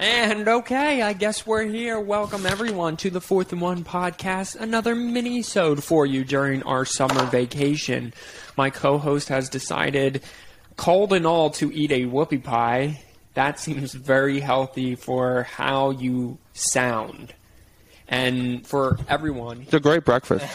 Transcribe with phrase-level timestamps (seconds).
[0.00, 1.98] And okay, I guess we're here.
[1.98, 4.54] Welcome everyone to the Fourth and One podcast.
[4.54, 8.14] Another mini-sode for you during our summer vacation.
[8.56, 10.22] My co-host has decided,
[10.76, 13.02] cold and all, to eat a whoopie pie.
[13.34, 17.34] That seems very healthy for how you sound.
[18.06, 20.46] And for everyone, It's a great breakfast.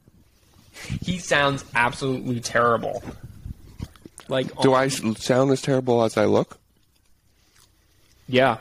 [1.02, 3.02] he sounds absolutely terrible.
[4.28, 6.59] Like, Do I sound as terrible as I look?
[8.30, 8.58] Yeah,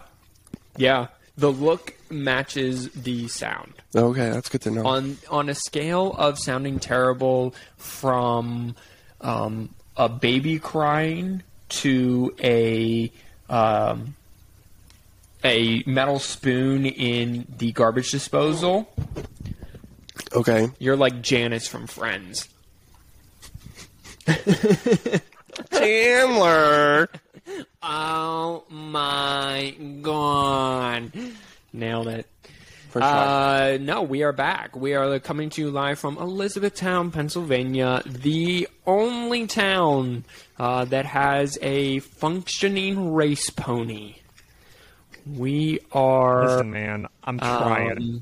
[0.77, 1.07] yeah.
[1.37, 3.73] The look matches the sound.
[3.95, 4.85] Okay, that's good to know.
[4.85, 8.75] On on a scale of sounding terrible from
[9.21, 13.11] um, a baby crying to a
[13.49, 14.15] um,
[15.43, 18.91] a metal spoon in the garbage disposal,
[20.33, 20.69] okay.
[20.79, 22.49] you're like Janice from Friends.
[25.71, 27.09] Chandler.
[27.81, 31.11] Oh my god.
[31.73, 32.27] Nailed it.
[32.89, 33.07] For sure.
[33.07, 34.75] Uh, no, we are back.
[34.75, 40.25] We are coming to you live from Elizabethtown, Pennsylvania, the only town
[40.57, 44.15] uh, that has a functioning race pony.
[45.27, 46.45] We are.
[46.47, 47.97] Listen, man, I'm trying.
[47.97, 48.21] um,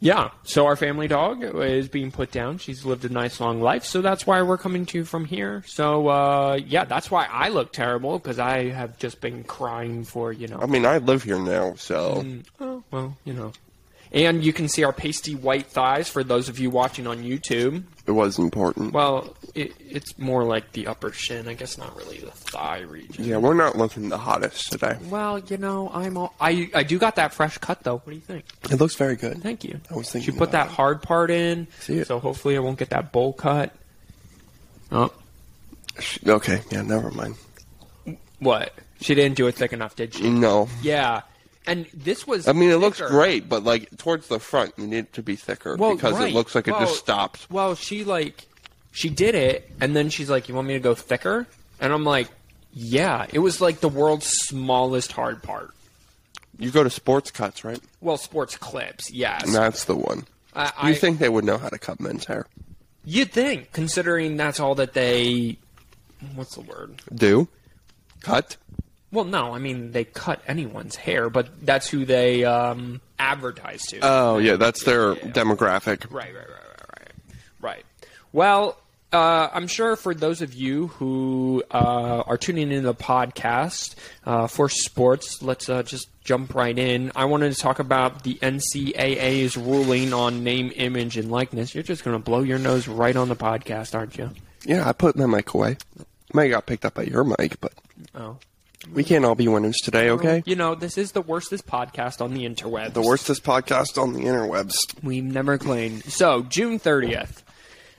[0.00, 2.58] yeah, so our family dog is being put down.
[2.58, 5.64] She's lived a nice long life, so that's why we're coming to you from here.
[5.66, 10.32] So, uh, yeah, that's why I look terrible because I have just been crying for
[10.32, 12.24] you know I mean, I live here now, so
[12.60, 13.52] Oh, well, you know.
[14.12, 17.82] And you can see our pasty white thighs for those of you watching on YouTube.
[18.06, 18.92] it was important.
[18.94, 23.24] Well, it, it's more like the upper shin, I guess not really the thigh region.
[23.24, 24.96] yeah, we're not looking the hottest today.
[25.10, 27.96] Well, you know, I'm all, I I do got that fresh cut though.
[27.98, 28.46] What do you think?
[28.70, 29.42] It looks very good.
[29.42, 29.78] Thank you.
[29.90, 30.72] I was thinking She put that it.
[30.72, 32.06] hard part in, See it.
[32.06, 33.74] so hopefully I won't get that bowl cut.
[34.90, 35.12] Oh,
[36.26, 37.34] Okay, yeah, never mind.
[38.38, 38.72] what?
[39.00, 40.30] She didn't do it thick enough, did she?
[40.30, 40.68] No.
[40.82, 41.22] Yeah.
[41.66, 44.98] And this was I mean, it looks great, but like towards the front, you need
[44.98, 46.30] it to be thicker Well, because right.
[46.30, 47.48] it looks like it just stops.
[47.50, 48.46] Well, she like
[48.90, 51.46] she did it, and then she's like, "You want me to go thicker?"
[51.80, 52.28] And I'm like,
[52.72, 55.74] "Yeah." It was like the world's smallest hard part.
[56.58, 57.80] You go to sports cuts, right?
[58.00, 59.52] Well, sports clips, yes.
[59.52, 60.26] That's the one.
[60.54, 62.46] I, You think they would know how to cut men's hair?
[63.04, 65.58] You'd think, considering that's all that they.
[66.34, 67.00] What's the word?
[67.14, 67.46] Do
[68.22, 68.56] cut?
[69.10, 74.00] Well, no, I mean they cut anyone's hair, but that's who they um, advertise to.
[74.02, 75.30] Oh yeah, that's their Yeah.
[75.32, 76.10] demographic.
[76.10, 77.12] Right, right, right, right, right.
[77.60, 77.84] Right.
[78.32, 78.76] Well,
[79.10, 83.94] uh, I'm sure for those of you who uh, are tuning in the podcast
[84.26, 87.10] uh, for sports, let's uh, just jump right in.
[87.16, 91.74] I wanted to talk about the NCAA's ruling on name, image, and likeness.
[91.74, 94.30] You're just going to blow your nose right on the podcast, aren't you?
[94.66, 95.78] Yeah, I put my mic away.
[96.34, 97.72] Might got picked up by your mic, but
[98.14, 98.36] Oh.
[98.92, 100.42] We can't all be winners today, okay?
[100.46, 102.92] You know, this is the worstest podcast on the interwebs.
[102.92, 105.02] The worstest podcast on the interwebs.
[105.02, 106.04] We've never claimed.
[106.04, 107.42] So, June 30th.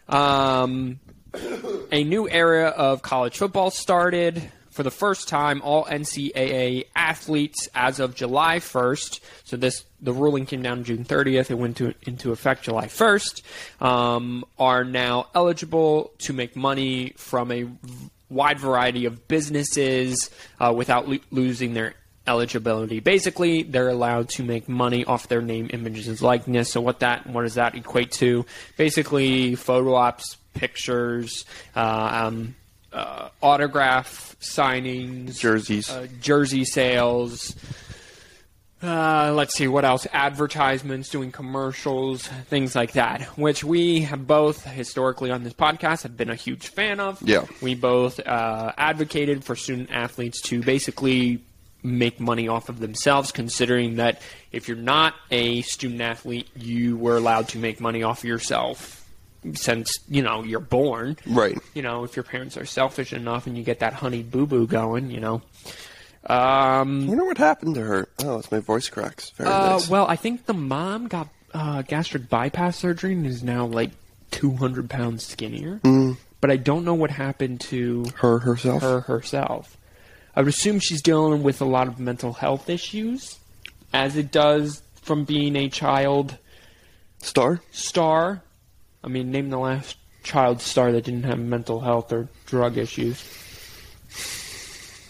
[0.07, 0.99] Um,
[1.91, 4.51] a new era of college football started.
[4.71, 10.45] For the first time, all NCAA athletes, as of July 1st, so this the ruling
[10.45, 11.51] came down June 30th.
[11.51, 13.41] It went to, into effect July 1st.
[13.81, 17.67] Um, are now eligible to make money from a
[18.29, 20.29] wide variety of businesses
[20.59, 21.93] uh, without lo- losing their
[22.27, 22.99] eligibility.
[22.99, 26.71] Basically, they're allowed to make money off their name, images, and likeness.
[26.71, 28.45] So what that what does that equate to?
[28.77, 31.45] Basically, photo ops, pictures,
[31.75, 32.55] uh, um,
[32.93, 35.89] uh, autograph signings, Jerseys.
[35.89, 37.55] uh, jersey sales.
[38.81, 40.07] Uh, let's see what else.
[40.13, 46.15] Advertisements, doing commercials, things like that, which we have both historically on this podcast have
[46.15, 47.21] been a huge fan of.
[47.21, 47.45] Yeah.
[47.61, 51.43] we both uh, advocated for student athletes to basically
[51.83, 54.21] make money off of themselves, considering that
[54.53, 58.95] if you're not a student athlete, you were allowed to make money off of yourself
[59.53, 61.57] since you know you're born Right.
[61.73, 64.67] you know, if your parents are selfish enough and you get that honey boo boo
[64.67, 65.41] going, you know.
[66.25, 68.09] Um, I wonder what happened to her.
[68.19, 69.29] Oh, it's my voice cracks.
[69.31, 69.89] Very uh, nice.
[69.89, 73.91] well, I think the mom got uh, gastric bypass surgery and is now like
[74.31, 75.79] 200 pounds skinnier.
[76.41, 78.81] But I don't know what happened to her herself.
[78.81, 79.77] her herself.
[80.35, 83.37] I would assume she's dealing with a lot of mental health issues,
[83.93, 86.37] as it does from being a child
[87.21, 87.61] Star.
[87.71, 88.41] star.
[89.03, 93.21] I mean, name the last child star that didn't have mental health or drug issues.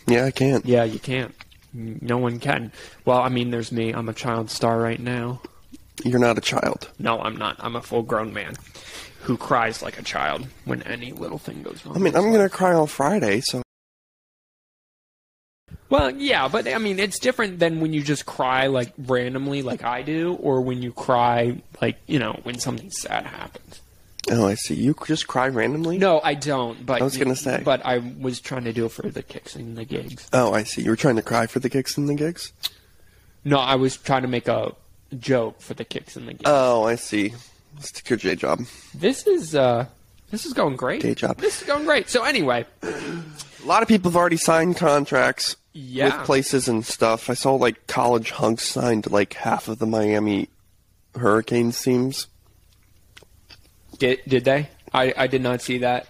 [0.09, 0.65] Yeah, I can't.
[0.65, 1.35] Yeah, you can't.
[1.73, 2.71] No one can.
[3.05, 3.91] Well, I mean, there's me.
[3.91, 5.41] I'm a child star right now.
[6.03, 6.89] You're not a child.
[6.97, 7.57] No, I'm not.
[7.59, 8.55] I'm a full grown man
[9.21, 11.95] who cries like a child when any little thing goes wrong.
[11.95, 13.61] I mean, I'm gonna cry on Friday, so
[15.89, 19.83] Well, yeah, but I mean, it's different than when you just cry like randomly, like
[19.83, 23.81] I do, or when you cry like you know when something sad happens.
[24.31, 24.75] Oh, I see.
[24.75, 25.97] You just cry randomly?
[25.97, 26.85] No, I don't.
[26.85, 27.61] But I was gonna say.
[27.63, 30.27] but I was trying to do it for the kicks and the gigs.
[30.33, 30.81] Oh, I see.
[30.83, 32.51] You were trying to cry for the kicks and the gigs?
[33.45, 34.73] No, I was trying to make a
[35.17, 36.43] joke for the kicks and the gigs.
[36.45, 37.33] Oh, I see.
[37.79, 38.59] Stick your J job.
[38.93, 39.85] this is uh,
[40.31, 41.01] this is going great.
[41.01, 41.37] Day job.
[41.37, 42.09] This is going great.
[42.09, 46.17] So anyway, A lot of people have already signed contracts Yeah.
[46.17, 47.29] with places and stuff.
[47.29, 50.49] I saw like college hunks signed like half of the Miami
[51.15, 52.27] Hurricanes teams.
[53.99, 54.69] Did did they?
[54.93, 56.07] I I did not see that.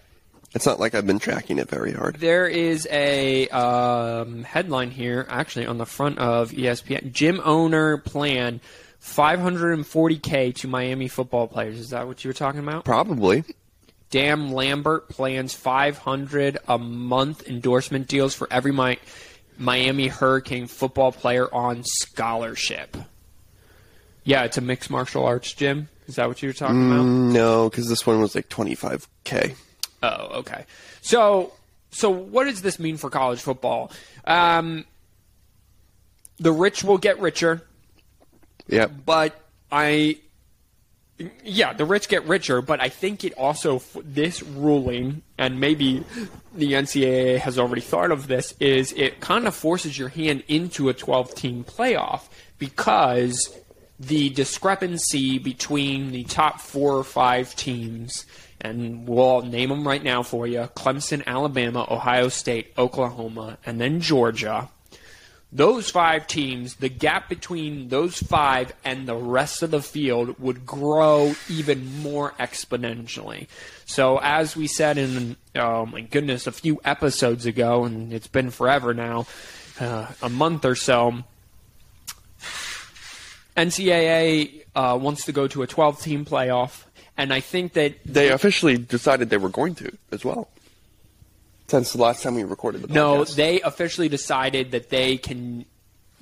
[0.55, 2.15] It's not like I've been tracking it very hard.
[2.19, 7.11] There is a um, headline here, actually, on the front of ESPN.
[7.11, 8.59] Gym owner plan
[8.99, 11.79] 540k to Miami football players.
[11.79, 12.83] Is that what you were talking about?
[12.83, 13.43] Probably.
[14.09, 18.97] Dan Lambert plans 500 a month endorsement deals for every Mi-
[19.59, 22.97] Miami Hurricane football player on scholarship.
[24.23, 25.89] Yeah, it's a mixed martial arts gym.
[26.09, 27.03] Is that what you were talking about?
[27.05, 29.55] No, because this one was like 25k.
[30.03, 30.65] Oh, okay.
[31.01, 31.53] So,
[31.91, 33.91] so what does this mean for college football?
[34.25, 34.85] Um,
[36.39, 37.61] the rich will get richer,
[38.67, 38.91] Yep.
[39.05, 39.39] but
[39.71, 40.17] I,
[41.43, 42.61] yeah, the rich get richer.
[42.61, 46.03] But I think it also this ruling, and maybe
[46.55, 50.89] the NCAA has already thought of this, is it kind of forces your hand into
[50.89, 52.23] a 12-team playoff
[52.57, 53.55] because
[53.99, 58.25] the discrepancy between the top four or five teams,
[58.61, 63.99] and we'll name them right now for you Clemson, Alabama, Ohio State, Oklahoma, and then
[63.99, 64.69] Georgia.
[65.51, 70.63] Those five teams, the gap between those five and the rest of the field would
[70.63, 73.47] grow even more exponentially.
[73.85, 78.51] So, as we said in, oh my goodness, a few episodes ago, and it's been
[78.51, 79.25] forever now,
[79.79, 81.23] uh, a month or so,
[83.59, 86.83] NCAA uh, wants to go to a 12 team playoff,
[87.17, 90.47] and I think that They officially decided they were going to as well.
[91.67, 92.93] Since the last time we recorded the podcast.
[92.93, 95.65] no, they officially decided that they can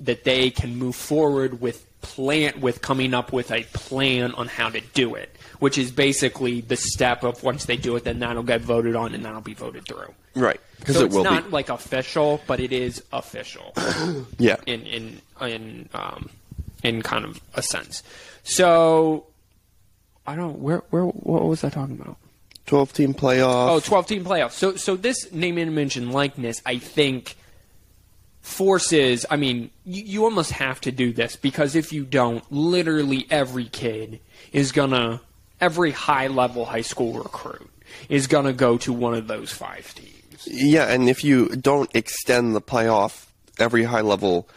[0.00, 4.68] that they can move forward with plant with coming up with a plan on how
[4.68, 8.44] to do it, which is basically the step of once they do it, then that'll
[8.44, 10.12] get voted on and that'll be voted through.
[10.36, 11.50] right because So it it's will not be.
[11.50, 13.72] like official, but it is official.
[14.38, 14.56] Yeah.
[14.66, 16.28] in in in um,
[16.82, 18.02] in kind of a sense.
[18.42, 19.26] So
[20.26, 22.16] I don't where where what was I talking about?
[22.66, 23.70] 12 team playoff.
[23.70, 24.52] Oh, 12 team playoffs.
[24.52, 27.36] So so this name image and likeness I think
[28.40, 33.26] forces I mean you, you almost have to do this because if you don't literally
[33.30, 34.20] every kid
[34.52, 35.20] is going to
[35.60, 37.70] every high level high school recruit
[38.08, 40.46] is going to go to one of those five teams.
[40.46, 43.26] Yeah, and if you don't extend the playoff,
[43.58, 44.48] every high level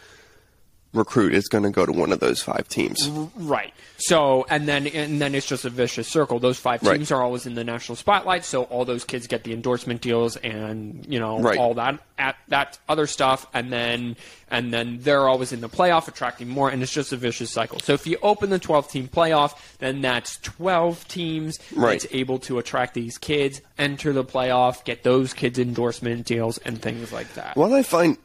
[0.92, 3.08] recruit is going to go to one of those five teams.
[3.36, 3.72] Right.
[3.96, 6.38] So and then and then it's just a vicious circle.
[6.38, 6.96] Those five Right.
[6.96, 10.36] teams are always in the national spotlight, so all those kids get the endorsement deals
[10.36, 11.56] and you know Right.
[11.58, 14.16] all that at that other stuff, and then
[14.50, 17.78] and then they're always in the playoff, attracting more, and it's just a vicious cycle.
[17.80, 21.92] So if you open the twelve team playoff, then that's twelve teams Right.
[22.00, 26.82] that's able to attract these kids, enter the playoff, get those kids endorsement deals and
[26.82, 27.56] things like that.
[27.56, 28.18] What I find.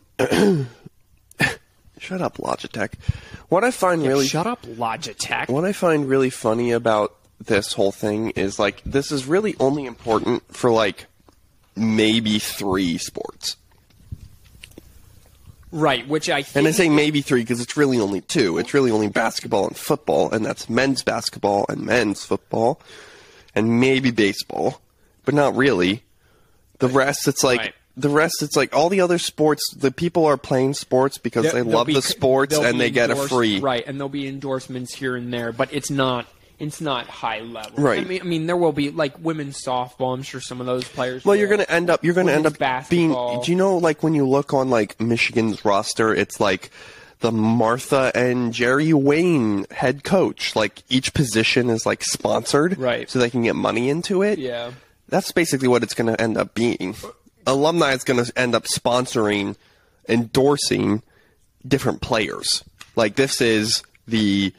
[1.99, 2.93] Shut up, Logitech.
[3.49, 4.27] What I find really.
[4.27, 5.49] Shut up, Logitech.
[5.49, 9.85] What I find really funny about this whole thing is like this is really only
[9.85, 11.05] important for like
[11.75, 13.57] maybe three sports.
[15.71, 18.57] Right, which I think And I say maybe three because it's really only two.
[18.57, 22.81] It's really only basketball and football, and that's men's basketball and men's football,
[23.53, 24.81] and maybe baseball,
[25.25, 26.03] but not really.
[26.79, 27.73] The rest, it's like Right.
[27.97, 28.41] The rest.
[28.41, 29.63] It's like all the other sports.
[29.75, 33.15] The people are playing sports because they love be- the sports and they get a
[33.15, 33.59] free.
[33.59, 36.27] right, and there'll be endorsements here and there, but it's not
[36.59, 37.83] it's not high level.
[37.83, 37.99] Right.
[37.99, 40.13] I mean, I mean, there will be like women's softball.
[40.13, 41.23] I'm sure some of those players.
[41.25, 41.39] Well, will.
[41.39, 42.03] you're going to end up.
[42.03, 43.29] You're going to end up basketball.
[43.29, 43.43] being.
[43.43, 46.71] Do you know, like when you look on like Michigan's roster, it's like
[47.19, 50.55] the Martha and Jerry Wayne head coach.
[50.55, 53.09] Like each position is like sponsored, Right.
[53.09, 54.39] So they can get money into it.
[54.39, 54.71] Yeah.
[55.09, 56.95] That's basically what it's going to end up being.
[57.47, 59.55] Alumni is going to end up sponsoring,
[60.07, 61.01] endorsing
[61.67, 62.63] different players.
[62.95, 64.53] Like this is the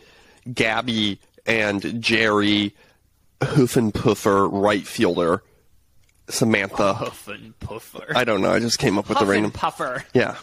[0.53, 2.75] Gabby and Jerry
[3.41, 5.43] Hoofenpuffer right fielder,
[6.29, 6.95] Samantha.
[6.95, 8.05] Huff and puffer.
[8.17, 8.53] I don't know.
[8.53, 9.47] I just came up with Huff the random.
[9.47, 10.05] and puffer.
[10.15, 10.37] Yeah.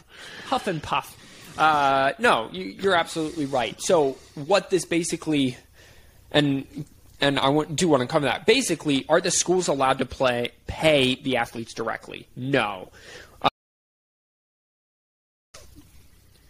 [0.46, 1.18] Huff and puff.
[1.58, 3.80] Uh, no, you, you're absolutely right.
[3.82, 5.58] So what this basically,
[6.32, 6.66] and
[7.22, 8.46] and I want, do want to cover that.
[8.46, 12.28] Basically, are the schools allowed to play pay the athletes directly?
[12.36, 12.90] No.
[13.42, 13.48] Uh,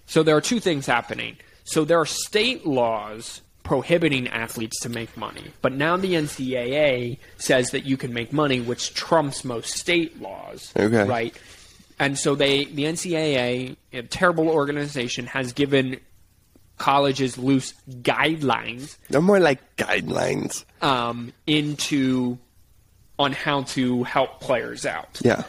[0.06, 1.38] So there are two things happening.
[1.66, 7.72] So there are state laws prohibiting athletes to make money, but now the NCAA says
[7.72, 10.72] that you can make money, which trumps most state laws.
[10.78, 11.04] Okay.
[11.04, 11.36] Right.
[11.98, 16.00] And so they, the NCAA, a terrible organization, has given
[16.78, 20.66] colleges loose guidelines They're more like guidelines.
[20.82, 22.38] um, into
[23.18, 25.22] on how to help players out.
[25.24, 25.44] Yeah.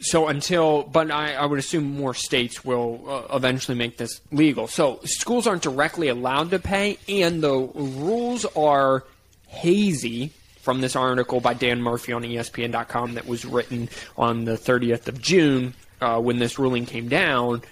[0.00, 4.68] So until, but I, I would assume more states will uh, eventually make this legal.
[4.68, 9.04] So schools aren't directly allowed to pay, and the rules are
[9.48, 10.32] hazy.
[10.60, 15.18] From this article by Dan Murphy on ESPN.com that was written on the 30th of
[15.18, 17.62] June uh, when this ruling came down.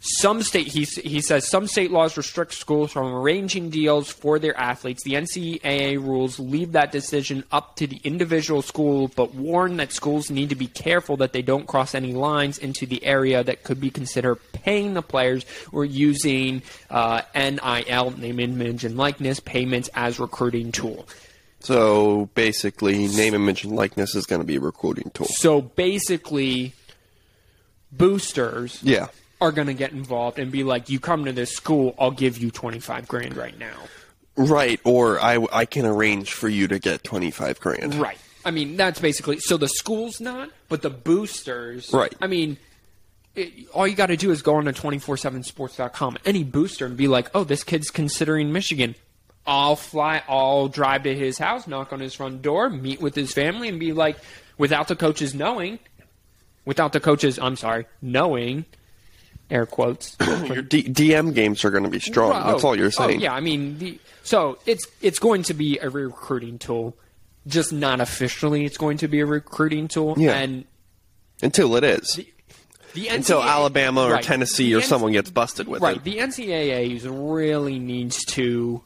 [0.00, 4.56] Some state he he says some state laws restrict schools from arranging deals for their
[4.56, 5.02] athletes.
[5.02, 10.30] The NCAA rules leave that decision up to the individual school, but warn that schools
[10.30, 13.80] need to be careful that they don't cross any lines into the area that could
[13.80, 20.20] be considered paying the players or using uh, NIL name, image, and likeness payments as
[20.20, 21.08] recruiting tool.
[21.60, 25.26] So basically, name, image, and likeness is going to be a recruiting tool.
[25.26, 26.72] So basically,
[27.92, 29.08] boosters Yeah.
[29.40, 32.38] are going to get involved and be like, "You come to this school, I'll give
[32.38, 33.76] you twenty five grand right now."
[34.36, 34.80] Right.
[34.84, 37.96] Or I, I can arrange for you to get 25 grand.
[37.96, 38.18] Right.
[38.44, 41.92] I mean, that's basically so the school's not, but the boosters.
[41.92, 42.14] Right.
[42.20, 42.56] I mean,
[43.34, 47.08] it, all you got to do is go on to 247sports.com, any booster, and be
[47.08, 48.94] like, oh, this kid's considering Michigan.
[49.48, 53.32] I'll fly, I'll drive to his house, knock on his front door, meet with his
[53.32, 54.18] family, and be like,
[54.58, 55.78] without the coaches knowing,
[56.66, 58.66] without the coaches, I'm sorry, knowing,
[59.50, 60.16] air quotes.
[60.44, 62.30] Your D- DM games are going to be strong.
[62.30, 63.20] Well, That's oh, all you're oh, saying.
[63.20, 66.94] yeah, I mean, the, so it's it's going to be a recruiting tool,
[67.46, 68.66] just not officially.
[68.66, 70.34] It's going to be a recruiting tool, Yeah.
[70.36, 70.66] and
[71.42, 72.20] Until it is.
[72.92, 75.96] the Until NCAA Alabama or right, Tennessee or N- someone gets busted with right.
[75.96, 76.00] it.
[76.00, 76.04] Right.
[76.04, 77.00] The NCAA
[77.32, 78.82] really needs to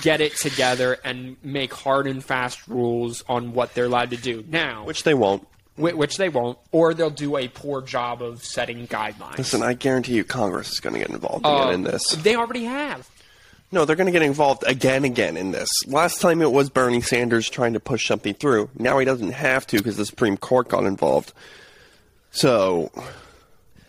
[0.00, 4.44] get it together and make hard and fast rules on what they're allowed to do
[4.48, 5.46] now, Which they won't.
[5.76, 9.38] which they won't, or they'll do a poor job of setting guidelines.
[9.38, 12.02] Listen, I guarantee you Congress is going to get involved again Uh, in this.
[12.10, 13.08] They already have.
[13.70, 15.68] No, they're going to get involved again again in this.
[15.86, 18.68] Last time it was Bernie Sanders trying to push something through.
[18.78, 21.32] Now he doesn't have to because the Supreme Court got involved.
[22.32, 22.90] So,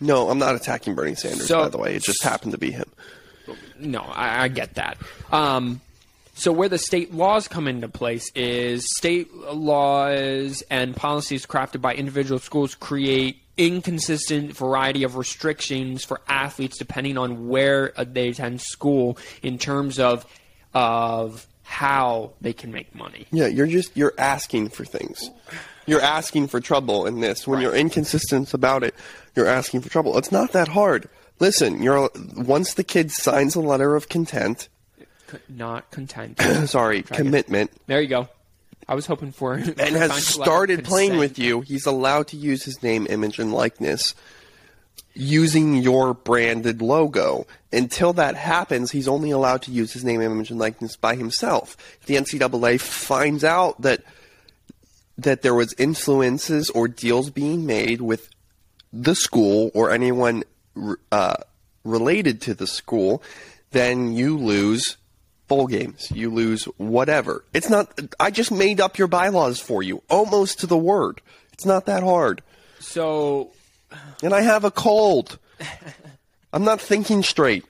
[0.00, 1.94] no, I'm not attacking Bernie Sanders, So- by the way.
[1.96, 2.90] It just happened to be him.
[3.78, 4.96] no, I, I get that.
[5.30, 5.82] Um,
[6.34, 11.94] so where the state laws come into place is state laws and policies crafted by
[11.94, 19.16] individual schools create inconsistent variety of restrictions for athletes depending on where they attend school
[19.42, 20.26] in terms of
[20.74, 23.26] of how they can make money.
[23.30, 25.30] Yeah, you're just you're asking for things.
[25.86, 27.46] You're asking for trouble in this.
[27.46, 27.62] When Right.
[27.64, 28.94] you're inconsistent about it,
[29.36, 30.16] you're asking for trouble.
[30.18, 31.08] It's not that hard.
[31.40, 34.68] Listen, you're once the kid signs a letter of content,
[35.48, 36.40] Not content.
[36.66, 38.28] sorry, commitment, there you go.
[38.86, 42.82] I was hoping for and has started playing with you, he's allowed to use his
[42.82, 44.14] name, image, and likeness
[45.14, 47.46] using your branded logo.
[47.72, 51.76] Until that happens, he's only allowed to use his name, image, and likeness by himself.
[52.06, 54.02] The NCAA finds out that
[55.16, 58.28] that there was influences or deals being made with
[58.92, 60.42] the school or anyone
[61.12, 61.36] uh,
[61.84, 63.22] related to the school,
[63.70, 64.96] then you lose
[65.48, 66.10] bowl games.
[66.10, 67.44] You lose whatever.
[67.52, 67.98] It's not.
[68.18, 71.20] I just made up your bylaws for you, almost to the word.
[71.52, 72.42] It's not that hard.
[72.80, 73.52] So
[74.22, 75.38] And I have a cold.
[76.52, 77.64] I'm not thinking straight.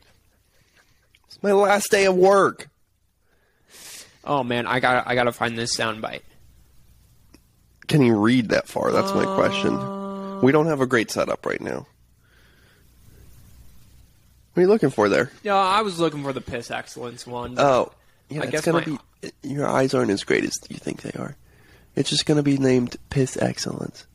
[1.28, 2.68] It's my last day of work.
[4.24, 6.22] Oh man, I got I got to find this soundbite.
[7.86, 8.90] Can he read that far?
[8.92, 9.74] That's my question.
[9.74, 11.86] Uh, we don't have a great setup right now.
[14.54, 15.30] What are you looking for there?
[15.42, 17.56] Yeah, I was looking for the piss excellence one.
[17.58, 17.92] Oh,
[18.28, 19.30] yeah, I it's guess gonna my- be.
[19.42, 21.36] Your eyes aren't as great as you think they are.
[21.96, 24.06] It's just gonna be named Piss Excellence.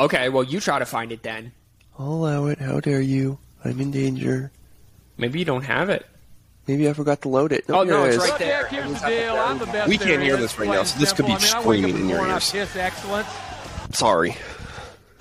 [0.00, 1.52] okay, well you try to find it then.
[1.98, 2.58] I'll allow it.
[2.58, 3.38] How dare you?
[3.64, 4.50] I'm in danger.
[5.16, 6.04] Maybe you don't have it.
[6.66, 7.64] Maybe I forgot to load it.
[7.68, 8.62] Oh, no, here it's right there.
[8.62, 9.36] Look, Here's the deal.
[9.36, 11.32] I'm the best We can't hear this right now, so this could be.
[11.32, 12.50] I mean, screaming in your morning, ears.
[12.50, 13.28] Piss excellence.
[13.92, 14.34] Sorry.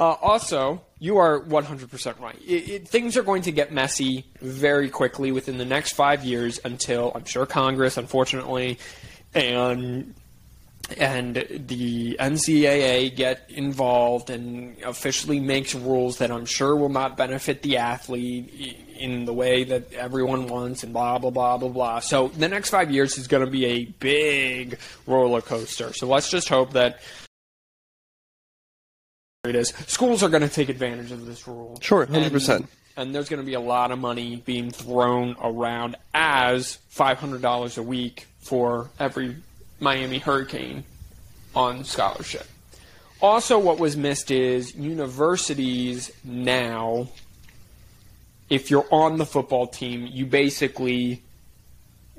[0.04, 2.38] Uh, also, you are 100% right.
[2.46, 6.60] It, it, things are going to get messy very quickly within the next five years
[6.66, 8.80] until I'm sure Congress, unfortunately,
[9.34, 10.14] and
[10.98, 17.62] and the NCAA get involved and officially makes rules that I'm sure will not benefit
[17.62, 22.00] the athlete in the way that everyone wants and blah blah blah blah blah.
[22.00, 25.94] So the next five years is going to be a big roller coaster.
[25.94, 27.00] So let's just hope that
[29.46, 29.74] it is.
[29.88, 31.78] Schools are going to take advantage of this rule.
[31.82, 32.56] Sure, 100%.
[32.56, 37.78] And, and there's going to be a lot of money being thrown around as $500
[37.78, 39.36] a week for every
[39.82, 40.86] Miami Hurricane
[41.54, 42.48] on scholarship.
[43.22, 47.10] Also, what was missed is universities now,
[48.50, 51.22] if you're on the football team, you basically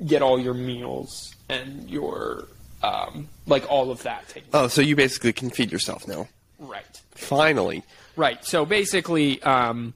[0.05, 2.45] get all your meals and your,
[2.83, 4.49] um, like all of that taken.
[4.53, 6.27] Oh, so you basically can feed yourself now.
[6.59, 7.01] Right.
[7.15, 7.83] Finally.
[8.15, 8.43] Right.
[8.45, 9.93] So basically, um,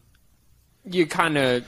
[0.85, 1.65] you kind of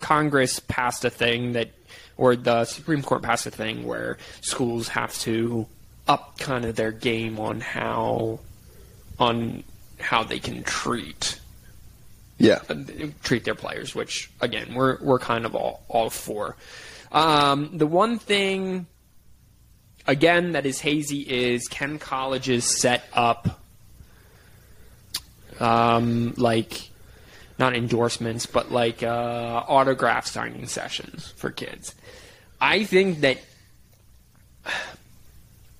[0.00, 1.70] Congress passed a thing that,
[2.16, 5.66] or the Supreme Court passed a thing where schools have to
[6.06, 8.38] up kind of their game on how,
[9.18, 9.64] on
[9.98, 11.40] how they can treat
[12.38, 12.60] Yeah.
[13.22, 16.56] treat their players, which again we're we're kind of all all for.
[17.12, 18.86] Um, the one thing,
[20.06, 23.60] again, that is hazy is can colleges set up,
[25.60, 26.90] um, like,
[27.58, 31.94] not endorsements, but like uh, autograph signing sessions for kids.
[32.60, 33.38] I think that.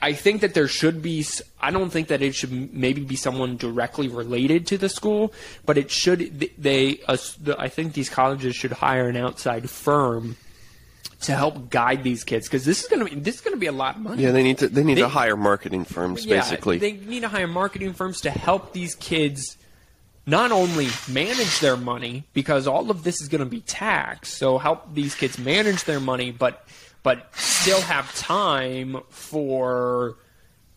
[0.02, 1.24] I think that there should be.
[1.60, 5.32] I don't think that it should maybe be someone directly related to the school,
[5.64, 6.50] but it should.
[6.58, 7.00] They.
[7.08, 7.16] Uh,
[7.58, 10.36] I think these colleges should hire an outside firm
[11.22, 13.60] to help guide these kids because this is going to be this is going to
[13.60, 14.22] be a lot of money.
[14.22, 16.76] Yeah, they need to they need They- to hire marketing firms Yeah, basically.
[16.76, 19.56] they need to hire marketing firms to help these kids
[20.26, 24.58] not only manage their money because all of this is going to be taxed, so
[24.58, 26.66] help these kids manage their money, but
[27.02, 30.16] but still have time for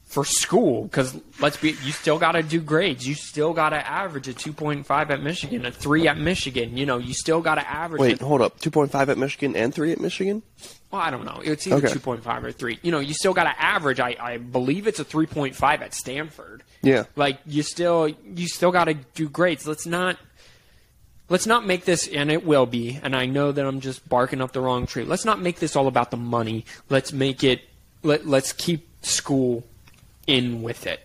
[0.04, 3.88] for school because let's be you still got to do grades you still got to
[3.88, 7.70] average a 2.5 at michigan a 3 at michigan you know you still got to
[7.70, 8.58] average Wait, a- hold up.
[8.62, 10.44] 2.5 at Michigan and 3 at Michigan?
[10.92, 11.42] Well, I don't know.
[11.44, 11.88] It's either Okay.
[11.88, 12.80] 2.5 or 3.
[12.82, 14.00] You know, you still got to average.
[14.00, 16.64] I, I believe it's a 3.5 at Stanford.
[16.82, 17.04] Yeah.
[17.16, 19.68] Like you still you still got to do grades.
[19.68, 20.18] Let's not
[21.30, 23.00] let's not make this and it will be.
[23.02, 25.04] And I know that I'm just barking up the wrong tree.
[25.04, 26.66] Let's not make this all about the money.
[26.90, 27.62] Let's make it
[28.04, 29.64] let let's keep school
[30.26, 31.02] in with it.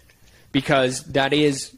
[0.52, 1.74] Because that is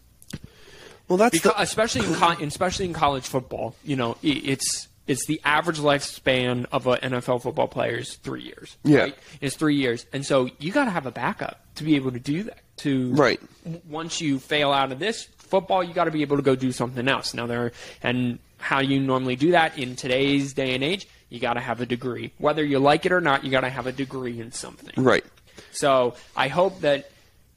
[1.09, 4.88] Well, that's because, the, especially in co- especially in college football, you know, i- it's
[5.06, 8.76] it's the average lifespan of an NFL football player is three years.
[8.84, 8.98] Yeah.
[9.00, 9.18] right?
[9.40, 12.20] it's three years, and so you got to have a backup to be able to
[12.20, 12.58] do that.
[12.78, 13.40] To Right.
[13.88, 16.72] once you fail out of this football, you got to be able to go do
[16.72, 17.32] something else.
[17.32, 17.70] Now there
[18.02, 21.80] and how you normally do that in today's day and age, you got to have
[21.80, 23.44] a degree, whether you like it or not.
[23.44, 24.92] You got to have a degree in something.
[25.04, 25.24] right.
[25.70, 27.10] So I hope that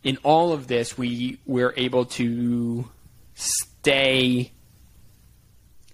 [0.04, 2.88] in all of this, we we're able to
[3.34, 4.52] stay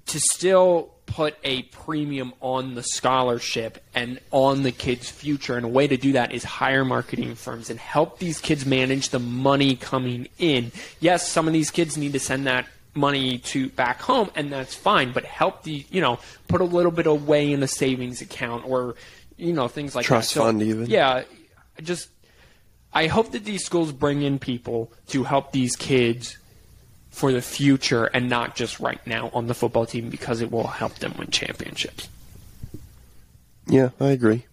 [0.07, 5.55] to still put a premium on the scholarship and on the kids' future.
[5.55, 9.09] And a way to do that is hire marketing firms and help these kids manage
[9.09, 10.71] the money coming in.
[10.99, 14.73] Yes, some of these kids need to send that money to back home and that's
[14.73, 18.65] fine, but help the you know, put a little bit away in a savings account
[18.65, 18.95] or
[19.37, 20.39] you know, things like Trust that.
[20.39, 20.87] So, fund even.
[20.87, 21.25] Yeah.
[21.77, 22.09] I just
[22.91, 26.39] I hope that these schools bring in people to help these kids
[27.13, 30.65] for the future and not just right now on the football team because it will
[30.65, 32.09] help them win championships.
[33.67, 34.45] Yeah, I agree.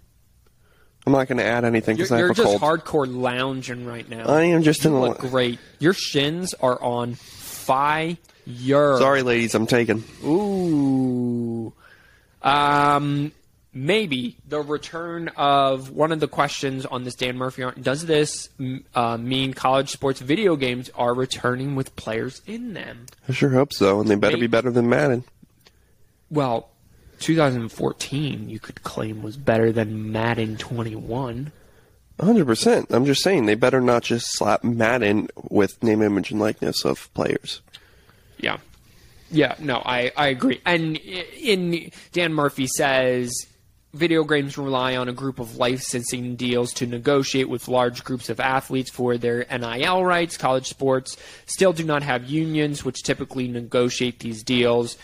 [1.06, 2.80] I'm not going to add anything You're, because I you're have a just cold.
[2.80, 4.26] hardcore lounging right now.
[4.26, 5.58] I am just you in a look great.
[5.78, 8.18] Your shins are on fire.
[8.46, 10.04] Sorry, ladies, I'm taken.
[10.22, 11.72] Ooh.
[12.42, 13.32] Um,
[13.72, 17.64] maybe the return of one of the questions on this Dan Murphy.
[17.80, 18.48] Does this
[18.94, 23.06] uh, mean college sports video games are returning with players in them?
[23.28, 24.46] I sure hope so, and they better Maybe.
[24.46, 25.24] be better than Madden.
[26.30, 26.70] Well,
[27.20, 31.52] 2014 you could claim was better than Madden 21.
[32.18, 32.86] 100%.
[32.90, 37.12] I'm just saying, they better not just slap Madden with name, image, and likeness of
[37.14, 37.62] players.
[38.38, 38.58] Yeah.
[39.30, 40.60] Yeah, no, I, I agree.
[40.66, 43.32] And in Dan Murphy says
[43.92, 48.38] video games rely on a group of licensing deals to negotiate with large groups of
[48.38, 50.36] athletes for their NIL rights.
[50.36, 54.96] College sports still do not have unions, which typically negotiate these deals.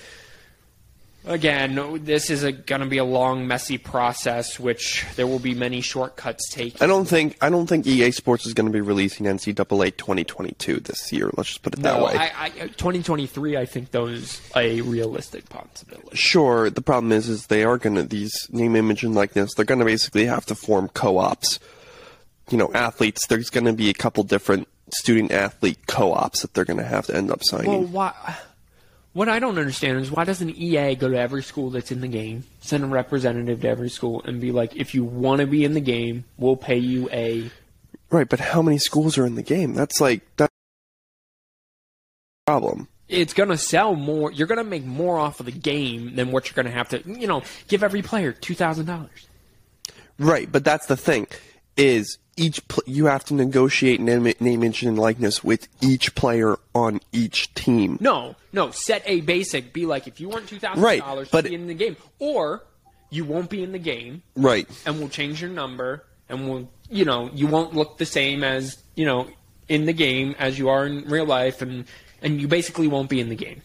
[1.26, 5.80] Again, this is going to be a long, messy process, which there will be many
[5.80, 6.80] shortcuts taken.
[6.80, 10.76] I don't think I don't think EA Sports is going to be releasing NCAA 2022
[10.76, 11.30] this year.
[11.36, 12.14] Let's just put it that way.
[12.14, 16.16] I, I, 2023, I think those a realistic possibility.
[16.16, 16.70] Sure.
[16.70, 19.54] The problem is, is they are going to these name, image, and likeness.
[19.54, 21.58] They're going to basically have to form co-ops.
[22.50, 23.26] You know, athletes.
[23.26, 27.06] There's going to be a couple different student athlete co-ops that they're going to have
[27.06, 27.70] to end up signing.
[27.70, 28.36] Well, why?
[29.16, 32.06] What I don't understand is why doesn't EA go to every school that's in the
[32.06, 35.64] game, send a representative to every school, and be like, if you want to be
[35.64, 37.50] in the game, we'll pay you a
[38.10, 39.72] right, but how many schools are in the game?
[39.72, 40.50] That's like that.
[42.46, 42.88] problem.
[43.08, 44.30] it's going to sell more.
[44.32, 46.90] You're going to make more off of the game than what you're going to have
[46.90, 49.28] to, you know, give every player two thousand dollars.
[50.18, 51.26] Right, but that's the thing
[51.76, 56.56] is each pl- you have to negotiate name, name, image, and likeness with each player
[56.74, 57.96] on each team.
[58.00, 58.70] No, no.
[58.70, 59.72] Set a basic.
[59.72, 62.62] Be like, if you want two thousand Right, dollars but- be in the game, or
[63.10, 64.68] you won't be in the game, Right.
[64.84, 68.82] and we'll change your number, and we'll, you know, you won't look the same as
[68.96, 69.28] you know
[69.68, 71.84] in the game as you are in real life, and
[72.22, 73.62] and you basically won't be in the game.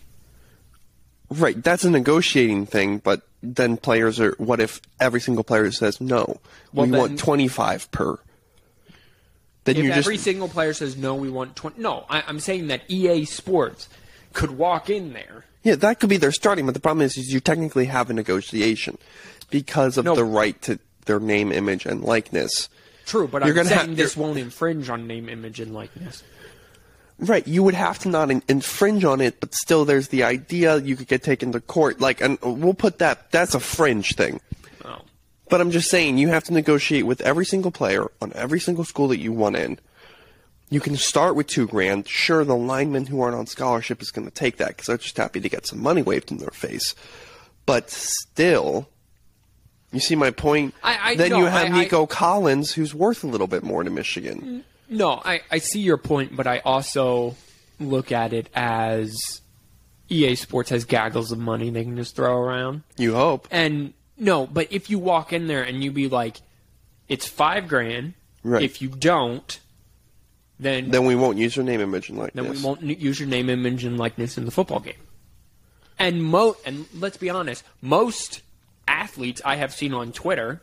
[1.31, 6.01] Right, that's a negotiating thing, but then players are what if every single player says
[6.01, 6.41] no?
[6.73, 8.19] Well, we want 25 per.
[9.63, 11.79] Then If every just single player says no, we want twenty.
[11.81, 13.87] No, I, I'm saying that EA Sports
[14.33, 15.45] could walk in there.
[15.63, 18.13] Yeah, that could be their starting, but the problem is, is you technically have a
[18.13, 18.97] negotiation
[19.51, 20.15] because of No.
[20.15, 22.67] the right to their name, image, and likeness.
[23.05, 26.23] True, but You're I'm saying have- this won't infringe on name, image, and likeness.
[27.23, 30.77] Right, you would have to not in- infringe on it, but still, there's the idea
[30.77, 32.01] you could get taken to court.
[32.01, 33.29] Like, and we'll put that.
[33.31, 34.41] That's a fringe thing.
[34.83, 35.01] Oh.
[35.47, 38.83] But I'm just saying, you have to negotiate with every single player on every single
[38.85, 39.77] school that you want in.
[40.71, 42.07] You can start with two grand.
[42.07, 45.17] Sure, the linemen who aren't on scholarship is going to take that because they're just
[45.17, 46.95] happy to get some money waved in their face.
[47.67, 48.89] But still,
[49.91, 50.73] you see my point.
[50.81, 53.83] I- I- then no, you have I- Nico Collins, who's worth a little bit more
[53.83, 54.41] to Michigan.
[54.41, 54.70] Mm.
[54.91, 57.35] No, I, I see your point, but I also
[57.79, 59.41] look at it as
[60.09, 62.83] EA Sports has gaggles of money they can just throw around.
[62.97, 63.47] You hope.
[63.49, 66.41] And no, but if you walk in there and you be like,
[67.07, 68.13] it's five grand.
[68.43, 68.61] Right.
[68.63, 69.59] If you don't,
[70.59, 72.45] then Then we won't use your name, image, and likeness.
[72.45, 74.93] then we won't use your name, image, and likeness in the football game.
[75.97, 78.41] And mo and let's be honest, most
[78.87, 80.61] athletes I have seen on Twitter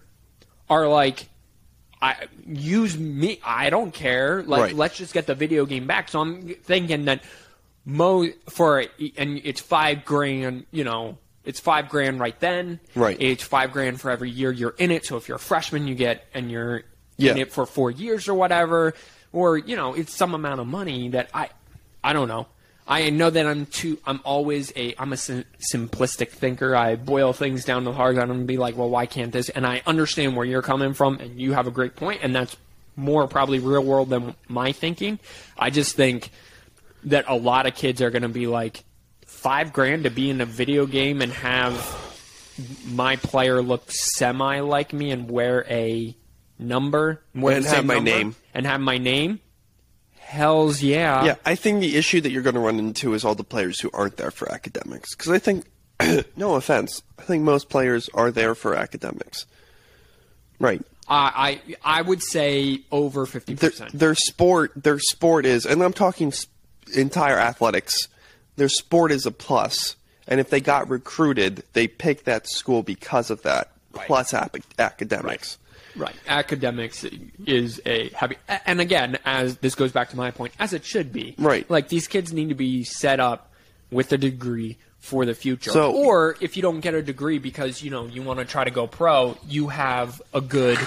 [0.69, 1.29] are like,
[2.01, 3.41] I use me.
[3.45, 4.43] I don't care.
[4.45, 4.75] Like, Right.
[4.77, 6.09] let's just get the video game back.
[6.09, 7.23] So I'm thinking that
[7.85, 8.85] mo for
[9.17, 10.67] and it's five grand.
[10.71, 12.79] You know, it's five grand right then.
[12.95, 13.17] Right.
[13.21, 15.07] It's five grand for every year you're in it.
[15.07, 16.83] So if you're a freshman, you get and you're
[17.17, 17.33] Yeah.
[17.33, 18.95] in it for four years or whatever,
[19.33, 21.49] or you know, it's some amount of money that I,
[22.05, 22.47] I don't know.
[22.91, 23.99] I know that I'm too.
[24.07, 24.95] I'm always a.
[24.99, 26.75] I'm a sim- simplistic thinker.
[26.75, 28.17] I boil things down to the heart.
[28.17, 29.51] I'm gonna be like, well, why can't this?
[29.51, 32.57] And I understand where you're coming from, and you have a great point, and that's
[32.97, 35.19] more probably real world than my thinking.
[35.59, 36.31] I just think
[37.05, 38.83] that a lot of kids are gonna be like,
[39.27, 41.75] five grand to be in a video game and have
[42.87, 46.17] my player look semi like me and wear a
[46.59, 48.35] number And have my number, name.
[48.55, 49.39] and have my name.
[50.29, 51.25] Hell's yeah.
[51.25, 53.81] Yeah, I think the issue that you're going to run into is all the players
[53.81, 55.15] who aren't there for academics.
[55.15, 55.65] Because I think,
[56.37, 59.47] no offense, I think most players are there for academics.
[60.61, 60.83] Right.
[61.09, 63.99] I I I would say over fifty Their, percent.
[63.99, 66.31] their sport, their sport is, and I'm talking
[66.95, 68.09] entire athletics.
[68.57, 73.31] Their sport is a plus, and if they got recruited, they picked that school because
[73.31, 73.71] of that.
[73.95, 75.57] Plus ap- academics.
[75.59, 75.68] Right.
[76.27, 77.05] Academics
[77.47, 81.13] is a happy, and again, as this goes back to my point, as it should
[81.13, 81.35] be.
[81.39, 81.69] Right.
[81.71, 83.51] Like these kids need to be set up
[83.91, 85.71] with a degree for the future.
[85.71, 88.65] So- or if you don't get a degree because you know you want to try
[88.65, 90.79] to go pro, you have a good,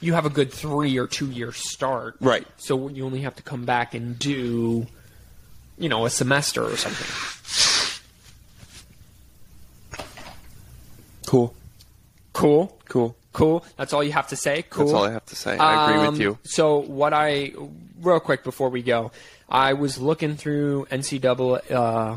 [0.00, 2.16] you have a good three or two year start.
[2.20, 2.46] Right.
[2.58, 4.86] So you only have to come back and do,
[5.78, 7.06] you know, a semester or something.
[11.26, 11.54] Cool.
[12.32, 12.78] Cool.
[12.88, 13.16] Cool.
[13.38, 13.64] Cool.
[13.76, 14.64] That's all you have to say.
[14.68, 14.86] Cool.
[14.86, 15.56] That's all I have to say.
[15.56, 16.38] I agree with Um, you.
[16.44, 17.52] So what I
[18.02, 19.12] real quick before we go,
[19.48, 21.70] I was looking through NCAA.
[21.70, 22.16] Uh,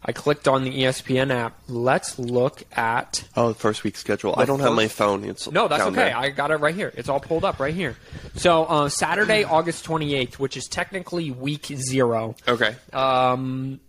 [0.00, 1.58] I clicked on the ESPN app.
[1.66, 3.24] Let's look at.
[3.36, 4.32] Oh, the first week schedule.
[4.36, 5.24] I don't have my phone.
[5.24, 5.94] It's No, that's okay.
[5.96, 6.16] there.
[6.16, 6.92] I got it right here.
[6.96, 7.96] It's all pulled up right here.
[8.36, 12.36] So uh, Saturday, August twenty eighth, which is technically week zero.
[12.46, 12.76] okay.
[12.92, 13.80] Um,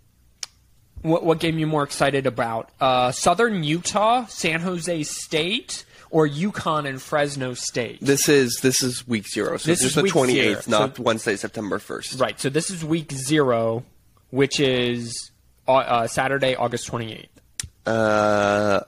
[1.03, 2.69] what, what game you more excited about?
[2.81, 7.99] Uh, Southern Utah, San Jose State, or UConn and Fresno State?
[8.01, 9.57] This is this is week zero.
[9.57, 12.19] So This this is the twenty eighth, not So- Wednesday, September first.
[12.19, 12.39] Right.
[12.39, 13.83] So this is week zero,
[14.29, 15.31] which is
[15.67, 17.27] uh, uh, Saturday, August 28th.
[17.85, 18.81] Uh,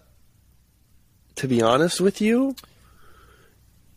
[1.35, 2.55] to be honest with you,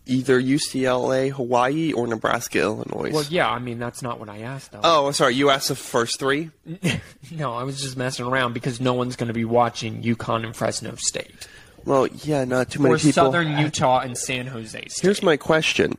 [0.06, 3.10] either UCLA, Hawaii, or Nebraska, Illinois.
[3.12, 4.80] Well, yeah, I mean, that's not what I asked, though.
[4.84, 5.34] oh, sorry.
[5.34, 6.50] You asked the first three.
[7.30, 10.54] no, I was just messing around because no one's going to be watching UConn and
[10.54, 11.48] Fresno State.
[11.84, 13.12] Well, yeah, not too many Or people.
[13.12, 15.02] Southern Utah and San Jose State.
[15.02, 15.98] Here's my question.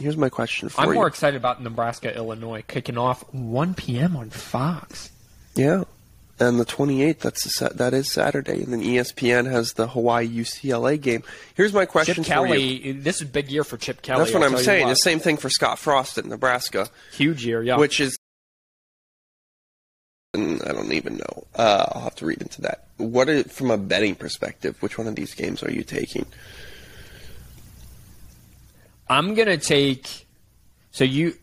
[0.00, 0.94] Here's my question for I'm you.
[0.94, 4.16] more excited about Nebraska, Illinois kicking off 1 p.m.
[4.16, 5.10] on Fox.
[5.54, 5.84] Yeah.
[6.38, 10.98] And the 28th, that's a, that is Saturday, and then ESPN has the Hawaii UCLA
[10.98, 11.22] game.
[11.54, 12.78] Here's my question Chip for you.
[12.80, 14.20] Kelly, this is a big year for Chip Kelly.
[14.20, 14.88] That's what I'll I'm saying.
[14.88, 17.76] The same thing for Scott Frost at Nebraska, Huge year, yeah.
[17.76, 18.16] which is
[20.34, 21.44] I don't even know.
[21.54, 22.86] Uh, I'll have to read into that.
[23.00, 24.80] What are, from a betting perspective?
[24.82, 26.26] Which one of these games are you taking?
[29.08, 30.26] I'm gonna take.
[30.92, 31.34] So you.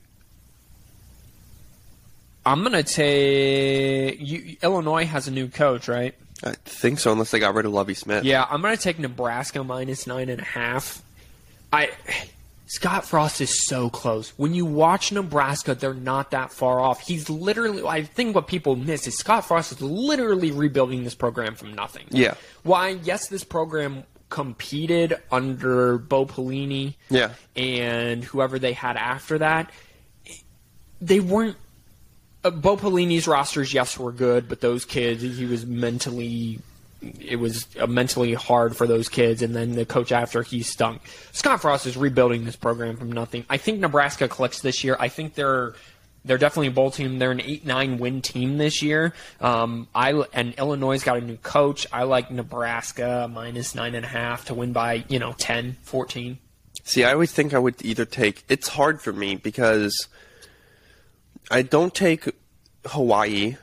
[2.45, 4.19] I'm gonna take.
[4.21, 6.15] You, Illinois has a new coach, right?
[6.43, 8.23] I think so, unless they got rid of Lovie Smith.
[8.23, 11.01] Yeah, I'm gonna take Nebraska minus nine and a half.
[11.73, 11.89] I.
[12.67, 14.29] Scott Frost is so close.
[14.37, 16.99] When you watch Nebraska, they're not that far off.
[16.99, 17.83] He's literally.
[17.85, 22.05] I think what people miss is Scott Frost is literally rebuilding this program from nothing.
[22.09, 22.35] Yeah.
[22.63, 22.89] Why?
[22.89, 26.95] Yes, this program competed under Bo Pelini.
[27.09, 27.31] Yeah.
[27.55, 29.71] And whoever they had after that,
[30.99, 31.55] they weren't.
[32.43, 36.59] Uh, Bo Pelini's rosters, yes, were good, but those kids, he was mentally.
[37.19, 41.01] It was uh, mentally hard for those kids, and then the coach after he stunk.
[41.31, 43.45] Scott Frost is rebuilding this program from nothing.
[43.49, 44.97] I think Nebraska clicks this year.
[44.99, 45.73] I think they're
[46.25, 47.19] they're definitely a bowl team.
[47.19, 49.13] They're an eight nine win team this year.
[49.39, 51.87] Um, I and Illinois got a new coach.
[51.91, 56.37] I like Nebraska minus nine and a half to win by you know 10, 14.
[56.83, 58.43] See, I always think I would either take.
[58.49, 60.07] It's hard for me because
[61.49, 62.29] I don't take
[62.85, 63.57] Hawaii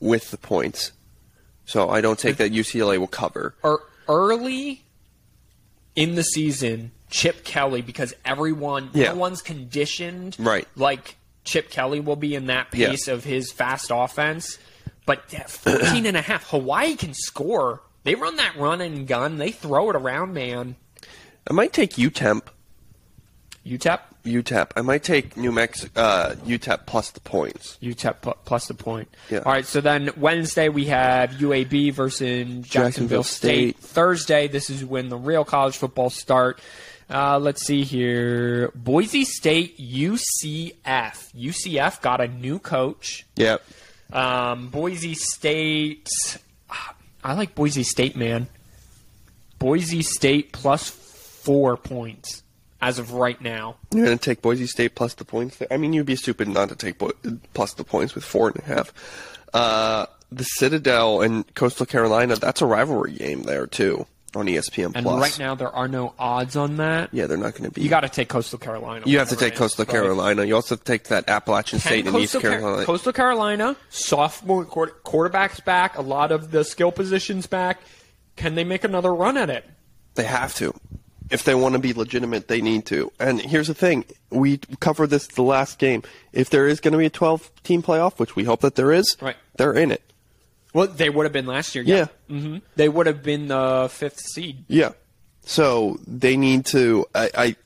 [0.00, 0.92] with the points,
[1.64, 3.54] so I don't take that UCLA will cover.
[3.62, 4.84] Or early
[5.94, 9.08] in the season, Chip Kelly because everyone, Yeah.
[9.12, 10.66] no one's conditioned Right.
[10.76, 12.90] like Chip Kelly will be in that Yeah.
[12.90, 14.58] pace of his fast offense.
[15.04, 17.82] But at 14 and a half, Hawaii can score.
[18.04, 19.38] They run that run and gun.
[19.38, 20.76] They throw it around, man.
[21.48, 22.42] I might take UTEP.
[23.66, 24.70] UTEP, UTEP.
[24.76, 26.00] I might take New Mexico.
[26.00, 27.78] Uh, UTEP plus the points.
[27.82, 29.08] UTEP pl- plus the point.
[29.30, 29.40] Yeah.
[29.40, 29.66] All right.
[29.66, 33.78] So then Wednesday we have UAB versus Jacksonville, Jacksonville State.
[33.78, 33.78] State.
[33.78, 36.60] Thursday, this is when the real college football start.
[37.10, 38.70] Uh, let's see here.
[38.74, 40.72] Boise State, UCF.
[40.84, 43.26] UCF got a new coach.
[43.36, 43.62] Yep.
[44.12, 46.08] Um, Boise State.
[47.24, 48.46] I like Boise State, man.
[49.58, 52.42] Boise State plus four points
[52.82, 53.76] as of right now.
[53.94, 55.56] You're gonna take Boise State plus the points.
[55.56, 55.68] There?
[55.70, 57.12] I mean, you'd be stupid not to take Bo-
[57.54, 58.92] plus the points with four and a half.
[59.54, 62.36] Uh, the Citadel and Coastal Carolina.
[62.36, 65.20] That's a rivalry game there too on ESPN And Plus.
[65.20, 67.10] right now there are no odds on that.
[67.12, 67.82] yeah, they're not going to be.
[67.82, 69.04] You got to take Coastal Carolina.
[69.06, 69.92] You have to take Coastal right?
[69.92, 70.44] Carolina.
[70.44, 72.86] You also have to take that Appalachian Can State and East Coastal Car- Carolina.
[72.86, 77.80] Coastal Carolina, sophomore quarter- quarterbacks back, a lot of the skill positions back.
[78.36, 79.66] Can they make another run at it?
[80.14, 80.72] They have to.
[81.32, 83.10] If they want to be legitimate, they need to.
[83.18, 86.02] And here's the thing: we covered this the last game.
[86.32, 88.92] If there is going to be a 12 team playoff, which we hope that there
[88.92, 89.36] is, Right.
[89.56, 90.02] they're in it.
[90.74, 91.84] Well, they would have been last year.
[91.84, 92.06] Yeah.
[92.28, 94.64] hmm They would have been the fifth seed.
[94.68, 94.92] Yeah.
[95.44, 97.04] So they need to.
[97.14, 97.56] I, I,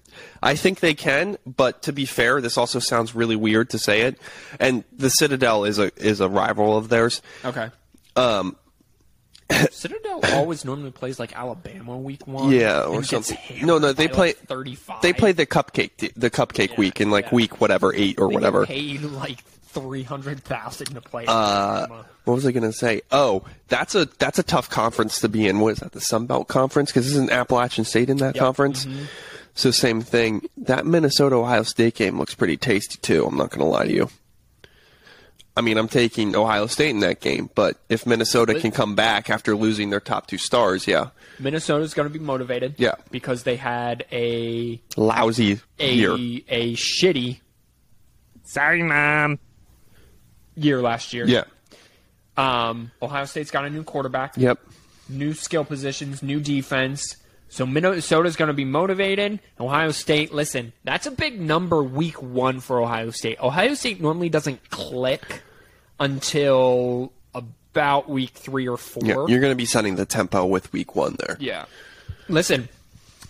[0.42, 1.37] I think they can.
[1.46, 4.18] But to be fair, this also sounds really weird to say it.
[4.59, 7.20] And the Citadel is a is a rival of theirs.
[7.44, 7.68] Okay.
[8.16, 8.57] Um,
[9.71, 12.51] Citadel always normally plays like Alabama week one.
[12.51, 13.39] Yeah, or something.
[13.65, 15.03] No, no, they play- like thirty-five.
[15.03, 17.35] they play the cupcake the cupcake Yeah, week in like yeah.
[17.35, 18.67] week whatever eight or They whatever.
[18.67, 21.25] Paid like three hundred thousand to play.
[21.29, 21.87] Uh,
[22.25, 23.03] what was I going to say?
[23.13, 25.61] Oh, that's a that's a tough conference to be in.
[25.61, 25.93] What is that?
[25.93, 26.91] The Sun Belt Conference?
[26.91, 28.43] Because isn't Appalachian State in that Yep.
[28.43, 28.87] conference?
[29.55, 30.43] So same thing.
[30.57, 33.25] That Minnesota Ohio State game looks pretty tasty too.
[33.27, 34.09] I'm not going to lie to you.
[35.57, 39.31] I mean, I'm taking Ohio State in that game, but if Minnesota can come back
[39.31, 42.75] after losing their top two stars, yeah, Minnesota's going to be motivated.
[42.79, 42.97] Yeah.
[43.11, 46.12] because they had a lousy a year.
[46.12, 47.40] a shitty
[48.45, 49.38] Sorry, mom.
[50.55, 51.27] year last year.
[51.27, 51.45] Yeah.
[52.37, 54.59] Um, Ohio State's got a new quarterback, Yep.
[55.09, 57.16] new skill positions, new defense.
[57.49, 59.40] So Minnesota's going to be motivated.
[59.59, 63.40] Ohio State, listen, that's a big number week one for Ohio State.
[63.40, 65.42] Ohio State normally doesn't click
[65.99, 69.03] until about week three or four.
[69.05, 71.37] Yeah, you're going to be setting the tempo with week one there.
[71.39, 71.67] Yeah.
[72.29, 72.69] Listen,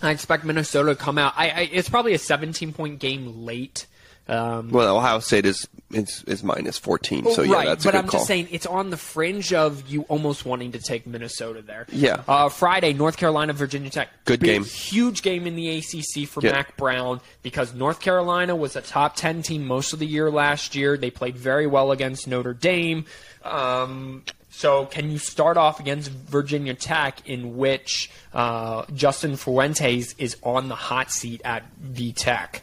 [0.00, 1.34] I expect Minnesota to come out.
[1.36, 3.86] I, I it's probably a 17 point game late.
[4.28, 7.92] Um, Well, Ohio State is is, is minus 14, so yeah, right, that's a but
[7.92, 8.18] good I'm call.
[8.18, 11.86] just saying it's on the fringe of you almost wanting to take Minnesota there.
[11.92, 12.24] Yeah.
[12.26, 14.08] Uh, Friday, North Carolina, Virginia Tech.
[14.24, 14.64] Good Big, game.
[14.64, 16.50] Huge game in the ACC for Yeah.
[16.52, 20.74] Mack Brown because North Carolina was a top 10 team most of the year last
[20.74, 20.96] year.
[20.96, 23.04] They played very well against Notre Dame.
[23.44, 30.36] Um, so, can you start off against Virginia Tech, in which uh, Justin Fuentes is
[30.42, 32.62] on the hot seat at V Tech?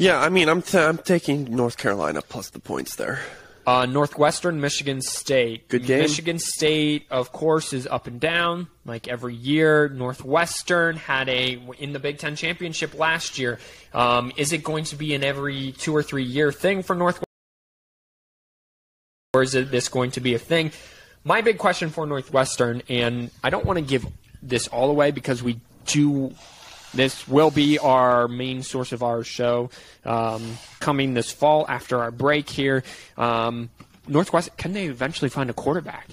[0.00, 3.20] Yeah, I mean, I'm t- I'm taking North Carolina plus the points there.
[3.66, 5.68] Uh, Northwestern, Michigan State.
[5.68, 6.00] Good game.
[6.00, 9.90] Michigan State, of course, is up and down like every year.
[9.90, 13.58] Northwestern had a in the Big Ten championship last year.
[13.92, 17.26] Um, is it going to be an every two or three year thing for Northwestern?
[19.34, 20.72] or is it this going to be a thing?
[21.24, 24.06] My big question for Northwestern, and I don't want to give
[24.42, 26.32] this all away because we do.
[26.92, 29.70] This will be our main source of our show
[30.04, 32.82] um, coming this fall after our break here.
[33.16, 33.70] Um,
[34.08, 36.08] Northwestern, can they eventually find a quarterback?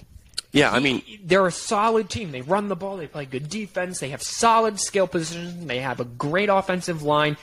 [0.51, 2.31] Yeah, I mean, they're a solid team.
[2.31, 2.97] They run the ball.
[2.97, 3.99] They play good defense.
[3.99, 5.65] They have solid skill positions.
[5.65, 7.37] They have a great offensive line.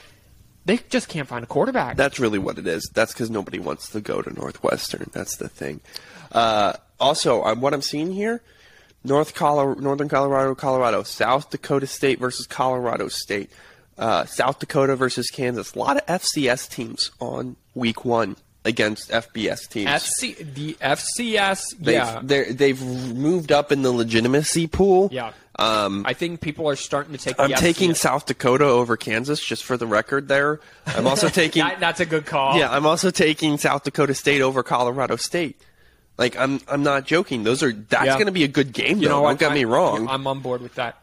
[0.65, 1.95] They just can't find a quarterback.
[1.95, 2.89] that's really what it is.
[2.93, 5.11] That's because nobody wants to go to Northwestern.
[5.13, 5.81] That's the thing.
[6.31, 8.41] Uh, also, what I'm seeing here,
[9.05, 13.49] North Colorado, Northern Colorado, Colorado, South Dakota State versus Colorado State,
[13.97, 15.73] uh, South Dakota versus Kansas.
[15.75, 19.89] A lot of FCS teams on week one against FBS teams.
[19.89, 21.77] FC the FCS.
[21.79, 22.19] They've, yeah,
[22.51, 25.09] they've moved up in the legitimacy pool.
[25.11, 25.31] yeah.
[25.57, 27.39] Um, I think people are starting to take.
[27.39, 27.93] I'm taking.
[27.93, 30.27] South Dakota over Kansas, just for the record.
[30.27, 31.63] There, I'm also taking.
[31.63, 32.57] That- that's a good call.
[32.59, 35.61] Yeah, I'm also taking South Dakota State over Colorado State.
[36.17, 37.43] Like I'm, I'm not joking.
[37.43, 38.13] Those are that's Yeah.
[38.13, 38.99] going to be a good game.
[38.99, 39.21] You though.
[39.21, 40.07] know Don't get I- me wrong.
[40.07, 40.97] I'm on board with that.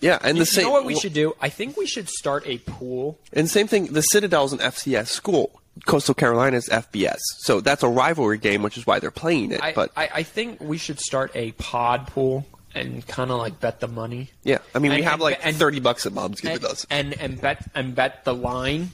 [0.00, 0.64] yeah, and the You same.
[0.64, 1.34] know what we should do?
[1.40, 3.18] I think we should start a pool.
[3.32, 3.86] And same thing.
[3.92, 5.60] The Citadel's an FCS school.
[5.84, 7.18] Coastal Carolina's FBS.
[7.40, 9.62] So that's a rivalry game, which is why they're playing it.
[9.62, 13.60] I, but I, I think we should start a pod pool and kind of like
[13.60, 14.30] bet the money.
[14.42, 16.86] yeah, I mean, we have and- like and- thirty bucks that mom's and, giving us.
[16.90, 18.90] and and bet and bet the line,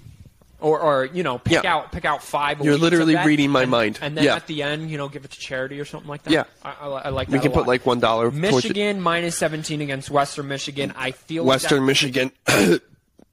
[0.62, 1.75] or or you know pick Yeah.
[1.77, 2.61] out pick out five.
[2.64, 3.98] You're literally reading my and- mind.
[4.01, 4.37] And then Yeah.
[4.37, 6.33] at the end, you know, give it to charity or something like that.
[6.33, 6.44] Yeah.
[6.64, 7.35] I, I, I like that.
[7.35, 8.31] We can put like one dollar.
[8.31, 10.94] Michigan minus seventeen against Western Michigan.
[10.96, 12.33] I feel like Western that- Michigan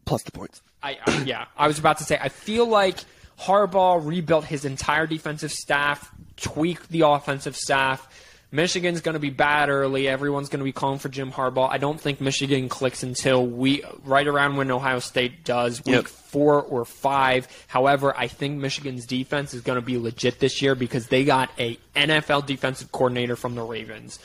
[0.06, 0.62] plus the points.
[0.82, 2.18] I, I yeah, I was about to say.
[2.22, 2.98] I feel like
[3.42, 8.08] Harbaugh rebuilt his entire defensive staff, tweaked the offensive staff.
[8.52, 10.08] Michigan's going to be bad early.
[10.08, 11.70] Everyone's going to be calling for Jim Harbaugh.
[11.70, 16.06] I don't think Michigan clicks until we right around when Ohio State does week Yep.
[16.08, 17.48] four or five.
[17.68, 21.52] However, I think Michigan's defense is going to be legit this year because they got
[21.60, 24.18] a NFL defensive coordinator from the Ravens.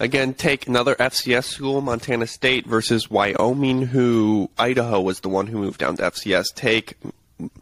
[0.00, 5.58] Again, take another FCS school, Montana State versus Wyoming, who Idaho was the one who
[5.58, 6.46] moved down to FCS.
[6.54, 6.94] Take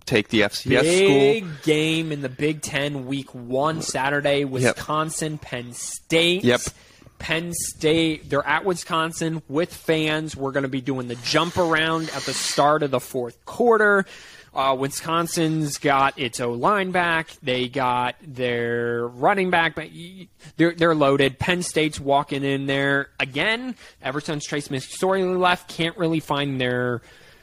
[0.07, 1.53] take the FCS Big school.
[1.63, 4.45] game in the Big Ten, Week One, Saturday.
[4.45, 6.45] Wisconsin, Penn State.
[6.45, 6.61] Yep.
[7.19, 8.31] Penn State.
[8.31, 10.37] They're at Wisconsin with fans.
[10.37, 14.07] We're going to be doing the jump around at the start of the fourth quarter.
[14.55, 17.31] Uh, Wisconsin's got its O line back.
[17.43, 19.89] They got their running back, but
[20.57, 21.39] they're they're loaded.
[21.39, 23.77] Penn State's walking in there again.
[24.03, 27.03] Ever since Trace McSorley left, can't really find their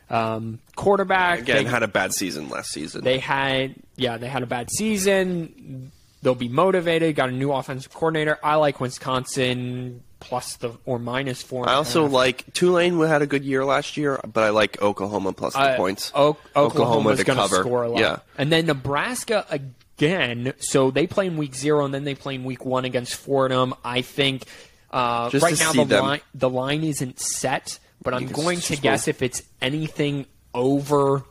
[0.09, 1.39] um, quarterback.
[1.39, 3.03] Again, They- had a bad season last season.
[3.03, 5.91] they had, yeah, they had a bad season.
[6.21, 7.15] They'll be motivated.
[7.15, 8.39] Got a new offensive coordinator.
[8.43, 11.69] I like Wisconsin plus the or minus four.
[11.69, 15.53] I also like Tulane had a good year last year, but I like Oklahoma plus
[15.53, 16.11] the Uh, points.
[16.15, 17.57] O- Oklahoma's to going to cover.
[17.61, 17.99] score a lot.
[17.99, 18.17] Yeah.
[18.37, 20.53] And then Nebraska again.
[20.59, 23.75] So they play in week zero, and then they play in week one against Fordham.
[23.83, 24.45] I think
[24.91, 29.07] uh, right now the them- line the line isn't set, but I'm going to guess
[29.07, 31.23] if it's anything over.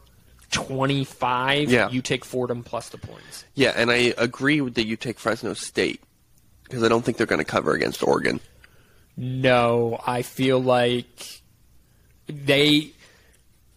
[0.51, 1.91] 25 Yeah.
[1.91, 5.53] you take Fordham plus the points Yeah, and I agree with that you take Fresno
[5.55, 6.01] State
[6.63, 8.39] because I don't think they're going to cover against Oregon.
[9.17, 11.41] No, I feel like
[12.29, 12.93] they,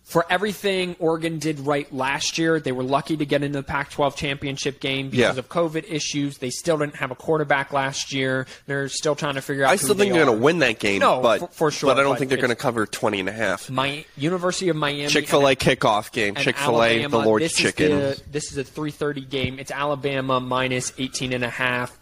[0.07, 3.91] for everything Oregon did right last year, they were lucky to get into the Pac
[3.91, 5.39] 12 championship game because Yeah.
[5.39, 6.37] of COVID issues.
[6.37, 8.47] They still didn't have a quarterback last year.
[8.67, 10.79] They're still trying to figure out I still think they they're going to win that
[10.79, 12.85] game, No, but for- for sure, But I don't but think they're going to cover
[12.85, 13.69] 20 and a half.
[13.69, 15.07] My University of Miami.
[15.07, 16.35] Chick Fil A kickoff game.
[16.35, 17.17] Chick Fil A, the.
[17.17, 17.91] Lord's this Chicken.
[17.91, 19.59] Is the, this is a 3:30 game.
[19.59, 21.97] It's Alabama minus 18 and a half.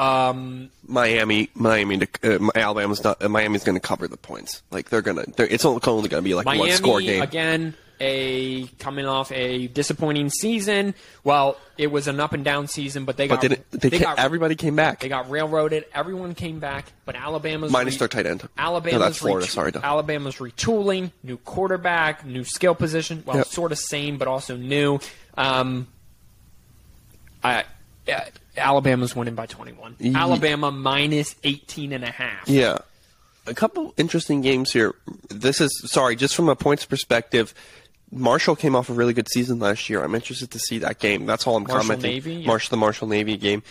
[0.00, 3.22] Um, Miami, Miami, uh, Alabama's not.
[3.22, 4.62] Uh, Miami's going to cover the points.
[4.70, 5.52] Like they're going to.
[5.54, 7.20] It's only going to be like Miami one score game.
[7.20, 10.94] again, a coming off a disappointing season.
[11.22, 13.88] Well, it was an up and down season, but they but got they, didn't- they,
[13.90, 15.00] they ca- got everybody came back.
[15.00, 15.84] they got railroaded.
[15.94, 18.48] Everyone came back, but Alabama's Minus re- their tight end.
[18.56, 19.46] Alabama's No, that's Florida.
[19.46, 19.84] retu- Sorry, Doug.
[19.84, 23.22] Alabama's retooling, new quarterback, new skill position.
[23.26, 23.46] Well, Yep.
[23.48, 24.98] sort of same, but also new.
[25.36, 25.88] Um,
[27.44, 27.64] I,
[28.06, 29.96] yeah, Alabama's winning by 21.
[29.98, 32.48] Ye- Alabama minus 18 and a half.
[32.48, 32.78] Yeah.
[33.46, 34.94] A couple interesting games here.
[35.28, 37.54] This is sorry, just from a points perspective.
[38.12, 40.02] Marshall came off a really good season last year.
[40.02, 41.26] I'm interested to see that game.
[41.26, 42.10] That's all I'm Marshall commenting.
[42.10, 42.46] Navy, yeah.
[42.46, 43.62] Marshall, the Marshall Navy game.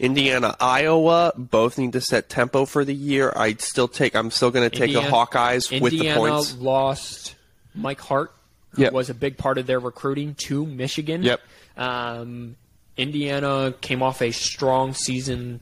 [0.00, 3.32] Indiana, Iowa, both need to set tempo for the year.
[3.36, 4.16] I'd still take.
[4.16, 6.50] I'm still going to take Indiana- the Hawkeyes with the points.
[6.50, 7.36] Indiana lost
[7.76, 8.32] Mike Hart,
[8.70, 8.92] who Yep.
[8.92, 11.22] was a big part of their recruiting to Michigan.
[11.22, 11.40] Yep.
[11.76, 12.56] Um,
[12.96, 15.60] Indiana came off a strong season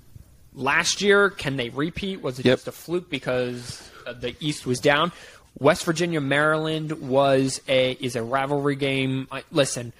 [0.54, 1.30] last year.
[1.30, 2.22] Can they repeat?
[2.22, 2.58] Was it Yep.
[2.58, 5.12] just a fluke because uh, the East was down?
[5.58, 9.28] West Virginia, Maryland was a is a rivalry game.
[9.30, 9.92] I, listen,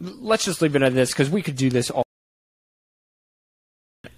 [0.00, 2.04] let's just leave it at this because we could do this all.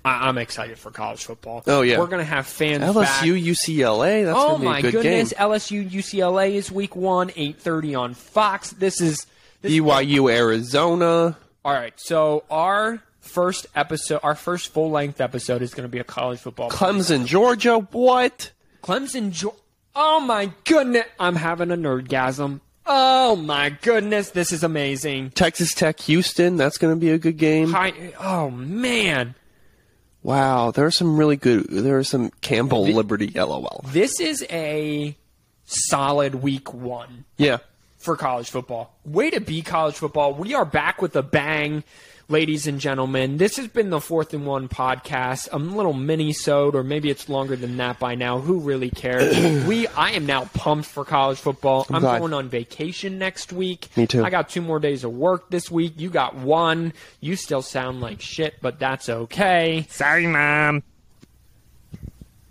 [0.05, 1.63] I- I'm excited for college football.
[1.67, 1.99] Oh, yeah.
[1.99, 2.81] we're gonna have fans.
[2.95, 2.95] back.
[2.95, 4.25] LSU, UCLA.
[4.25, 5.33] That's Oh my a good goodness!
[5.33, 5.39] game.
[5.49, 8.71] LSU UCLA is week one, eight thirty on Fox.
[8.71, 9.27] This is
[9.61, 11.37] this BYU, Arizona.
[11.65, 11.95] All right.
[11.97, 16.41] So our first episode, our first full length episode, is going to be a college
[16.41, 16.71] football.
[16.71, 17.79] Clemson, Georgia.
[17.79, 18.51] What?
[18.83, 19.31] Clemson.
[19.31, 19.57] Jo-
[19.95, 21.07] oh my goodness!
[21.21, 22.61] I'm having a nerdgasm.
[22.85, 24.31] Oh my goodness!
[24.31, 25.31] This is amazing.
[25.31, 26.57] Texas Tech, Houston.
[26.57, 27.71] That's going to be a good game.
[27.71, 29.35] Hi, oh man,
[30.25, 31.67] Wow, there are some really good.
[31.69, 33.85] There are some Campbell, Liberty, LOL.
[33.89, 35.17] this is a
[35.65, 37.25] solid week one.
[37.37, 37.59] Yeah.
[38.03, 38.95] For college football.
[39.05, 40.35] Way to be college football.
[40.35, 41.85] We are back with a bang,
[42.29, 43.37] ladies and gentlemen.
[43.37, 47.29] This has been the fourth and one podcast, a little mini sode, or maybe it's
[47.29, 48.39] longer than that by now.
[48.39, 49.37] Who really cares?
[49.67, 51.87] we I am now pumped for college football.
[51.91, 52.19] I'm, glad.
[52.19, 53.89] going on vacation next week.
[53.97, 54.25] Me too.
[54.25, 55.95] I got two more days of work this week.
[55.97, 56.93] You got one.
[57.21, 59.87] You still sound like shit, but that's okay.
[59.89, 60.83] Sorry, Mom.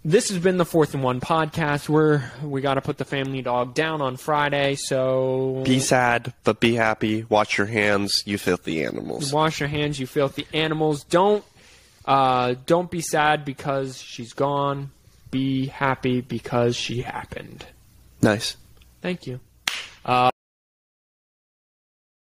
[0.03, 1.87] This has been the fourth and one podcast.
[1.87, 6.59] We're we got to put the family dog down on Friday, so Be sad, but
[6.59, 7.23] be happy.
[7.29, 9.31] Wash your hands, you filthy animals.
[9.31, 11.03] Wash your hands, you filthy animals.
[11.03, 11.43] Don't
[12.05, 14.89] uh, don't be sad because she's gone.
[15.29, 17.63] Be happy because she happened.
[18.23, 18.57] Nice.
[19.01, 19.39] Thank you.
[20.03, 20.30] Uh,